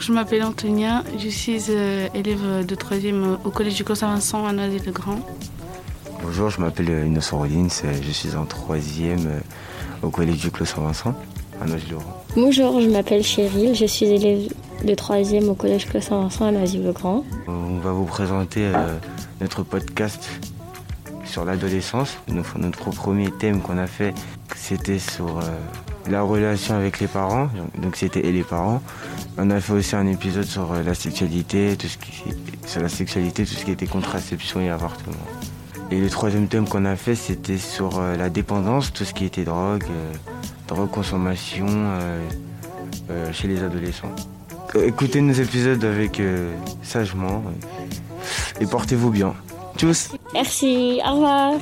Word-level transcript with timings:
Bonjour, 0.00 0.14
je 0.14 0.18
m'appelle 0.18 0.42
Antonia, 0.44 1.04
je 1.18 1.28
suis 1.28 1.60
euh, 1.68 2.08
élève 2.14 2.64
de 2.64 2.74
3e 2.74 3.36
au 3.44 3.50
collège 3.50 3.74
du 3.74 3.84
Saint-Vincent 3.84 4.46
à 4.46 4.52
Noisy-le-Grand. 4.54 5.18
Bonjour, 6.22 6.48
je 6.48 6.58
m'appelle 6.58 6.88
euh, 6.88 7.04
Innocent 7.04 7.36
Rollins, 7.36 7.68
je 7.68 8.10
suis 8.10 8.34
en 8.34 8.46
troisième 8.46 9.26
euh, 9.26 9.40
au 10.02 10.08
collège 10.08 10.38
du 10.38 10.50
Clos 10.50 10.64
Saint-Vincent 10.64 11.14
à 11.60 11.66
Noisy-le-Grand. 11.66 12.24
Bonjour, 12.34 12.80
je 12.80 12.88
m'appelle 12.88 13.22
Cheryl, 13.22 13.74
je 13.74 13.84
suis 13.84 14.06
élève 14.06 14.50
de 14.82 14.94
3e 14.94 15.48
au 15.48 15.54
collège 15.54 15.86
Claude 15.86 16.02
Saint-Vincent 16.02 16.46
à 16.46 16.52
Noisy-le-Grand. 16.52 17.22
On 17.46 17.78
va 17.80 17.92
vous 17.92 18.06
présenter 18.06 18.72
euh, 18.74 18.96
notre 19.42 19.64
podcast 19.64 20.30
sur 21.30 21.44
l'adolescence. 21.44 22.18
Notre, 22.28 22.90
premier 22.90 23.30
thème 23.30 23.60
qu'on 23.60 23.78
a 23.78 23.86
fait, 23.86 24.12
c'était 24.56 24.98
sur 24.98 25.38
euh, 25.38 25.42
la 26.08 26.22
relation 26.22 26.74
avec 26.74 26.98
les 26.98 27.06
parents, 27.06 27.48
donc 27.80 27.96
c'était 27.96 28.26
et 28.26 28.32
les 28.32 28.42
parents. 28.42 28.82
On 29.38 29.50
a 29.50 29.60
fait 29.60 29.72
aussi 29.72 29.94
un 29.96 30.06
épisode 30.06 30.44
sur 30.44 30.72
euh, 30.72 30.82
la 30.82 30.94
sexualité, 30.94 31.76
tout 31.78 31.86
ce 31.86 31.96
qui, 31.98 32.24
sur 32.66 32.82
la 32.82 32.88
sexualité, 32.88 33.44
tout 33.44 33.54
ce 33.54 33.64
qui 33.64 33.70
était 33.70 33.86
contraception 33.86 34.60
et 34.60 34.70
avortement. 34.70 35.14
Et 35.92 36.00
le 36.00 36.10
troisième 36.10 36.48
thème 36.48 36.68
qu'on 36.68 36.84
a 36.84 36.96
fait, 36.96 37.14
c'était 37.14 37.58
sur 37.58 37.98
euh, 37.98 38.16
la 38.16 38.28
dépendance, 38.28 38.92
tout 38.92 39.04
ce 39.04 39.14
qui 39.14 39.24
était 39.24 39.44
drogue, 39.44 39.84
drogue 40.66 40.90
consommation 40.90 41.66
chez 43.32 43.48
les 43.48 43.60
adolescents. 43.62 44.14
Écoutez 44.76 45.20
nos 45.20 45.32
épisodes 45.32 45.84
avec 45.84 46.22
sagement 46.82 47.42
et 48.60 48.66
portez-vous 48.66 49.10
bien. 49.10 49.34
Tchuss 49.76 50.10
Merci, 50.32 51.00
au 51.06 51.12
revoir. 51.12 51.54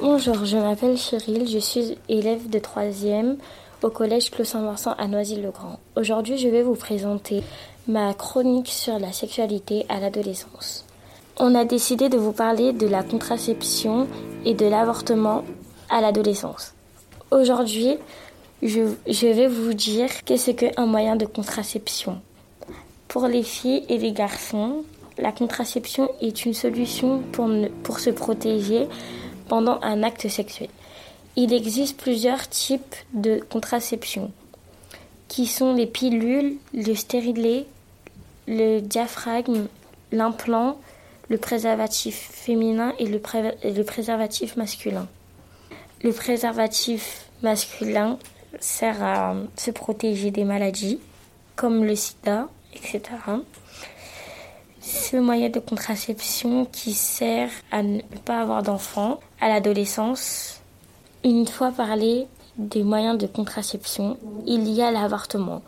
Bonjour, 0.00 0.44
je 0.44 0.56
m'appelle 0.56 0.96
Cheryl, 0.96 1.46
je 1.48 1.58
suis 1.58 1.98
élève 2.08 2.48
de 2.48 2.58
3e 2.58 3.36
au 3.82 3.90
collège 3.90 4.30
Clos 4.30 4.44
Saint-Vincent 4.44 4.94
à 4.98 5.06
Noisy-le-Grand. 5.06 5.78
Aujourd'hui, 5.96 6.38
je 6.38 6.48
vais 6.48 6.62
vous 6.62 6.74
présenter 6.74 7.42
ma 7.88 8.14
chronique 8.14 8.68
sur 8.68 8.98
la 8.98 9.12
sexualité 9.12 9.84
à 9.88 10.00
l'adolescence. 10.00 10.86
On 11.38 11.54
a 11.54 11.64
décidé 11.64 12.08
de 12.08 12.18
vous 12.18 12.32
parler 12.32 12.72
de 12.72 12.86
la 12.86 13.02
contraception 13.02 14.06
et 14.44 14.54
de 14.54 14.66
l'avortement 14.66 15.44
à 15.88 16.00
l'adolescence. 16.00 16.74
Aujourd'hui, 17.30 17.96
je, 18.62 18.80
je 19.06 19.26
vais 19.26 19.48
vous 19.48 19.72
dire 19.72 20.08
qu'est-ce 20.24 20.50
qu'un 20.50 20.86
moyen 20.86 21.16
de 21.16 21.26
contraception. 21.26 22.20
Pour 23.08 23.26
les 23.26 23.42
filles 23.42 23.84
et 23.88 23.98
les 23.98 24.12
garçons, 24.12 24.84
la 25.20 25.32
contraception 25.32 26.10
est 26.20 26.44
une 26.44 26.54
solution 26.54 27.22
pour, 27.32 27.98
se 27.98 28.10
protéger 28.10 28.86
pendant 29.48 29.78
un 29.82 30.02
acte 30.02 30.28
sexuel. 30.28 30.68
Il 31.36 31.52
existe 31.52 31.96
plusieurs 31.96 32.48
types 32.48 32.96
de 33.12 33.40
contraception 33.50 34.32
qui 35.28 35.46
sont 35.46 35.74
les 35.74 35.86
pilules, 35.86 36.56
le 36.74 36.94
stérilet, 36.94 37.66
le 38.48 38.80
diaphragme, 38.80 39.66
l'implant, 40.10 40.78
le 41.28 41.38
préservatif 41.38 42.30
féminin 42.32 42.92
et 42.98 43.06
le 43.06 43.84
préservatif 43.84 44.56
masculin. 44.56 45.06
Le 46.02 46.12
préservatif 46.12 47.26
masculin 47.42 48.18
sert 48.58 49.02
à 49.02 49.36
se 49.56 49.70
protéger 49.70 50.32
des 50.32 50.44
maladies 50.44 50.98
comme 51.54 51.84
le 51.84 51.94
sida, 51.94 52.48
etc. 52.74 53.00
Ce 55.10 55.16
moyen 55.16 55.48
de 55.48 55.58
contraception 55.58 56.66
qui 56.66 56.92
sert 56.92 57.50
à 57.72 57.82
ne 57.82 58.00
pas 58.24 58.42
avoir 58.42 58.62
d'enfants 58.62 59.18
à 59.40 59.48
l'adolescence. 59.48 60.60
Une 61.24 61.48
fois 61.48 61.72
parlé 61.72 62.28
des 62.56 62.84
moyens 62.84 63.18
de 63.18 63.26
contraception, 63.26 64.18
il 64.46 64.68
y 64.68 64.82
a 64.82 64.92
l'avortement, 64.92 65.62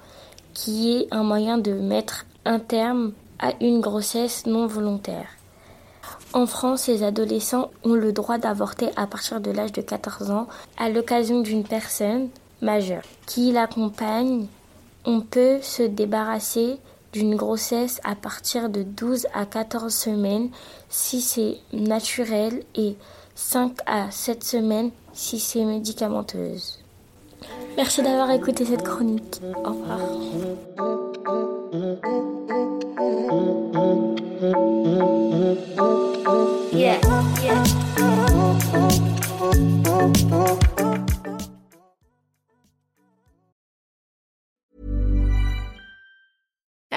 qui 0.55 0.93
est 0.93 1.09
un 1.11 1.25
moyen 1.25 1.59
de 1.59 1.73
mettre 1.73 2.25
un 2.45 2.61
terme 2.61 3.15
à 3.41 3.51
une 3.61 3.81
grossesse 3.81 4.47
non 4.47 4.69
volontaire. 4.69 5.27
En 6.35 6.47
France, 6.47 6.87
les 6.87 7.03
adolescents 7.03 7.73
ont 7.83 7.95
le 7.95 8.13
droit 8.13 8.39
d'avorter 8.39 8.91
à 8.95 9.09
partir 9.09 9.41
de 9.41 9.51
l'âge 9.51 9.73
de 9.73 9.83
14 9.83 10.31
ans 10.31 10.47
à 10.79 10.89
l'occasion 10.89 11.41
d'une 11.41 11.65
personne 11.65 12.29
majeure 12.61 13.03
qui 13.27 13.51
l'accompagne. 13.51 14.47
On 15.05 15.21
peut 15.21 15.59
se 15.63 15.83
débarrasser 15.83 16.79
d'une 17.13 17.37
grossesse 17.37 18.01
à 18.05 18.15
partir 18.15 18.69
de 18.69 18.83
12 18.83 19.27
à 19.35 19.47
14 19.47 19.93
semaines 19.93 20.51
si 20.89 21.21
c'est 21.21 21.59
naturel 21.73 22.63
et 22.75 22.97
5 23.35 23.77
à 23.87 24.11
7 24.11 24.43
semaines 24.43 24.91
si 25.13 25.39
c'est 25.39 25.65
médicamenteuse. 25.65 26.79
Merci 27.77 28.03
d'avoir 28.03 28.31
écouté 28.31 28.65
cette 28.65 28.83
chronique. 28.83 29.41
Au 29.65 29.71
revoir. 29.71 31.12